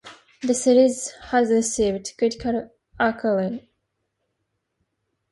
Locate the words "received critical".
1.51-2.71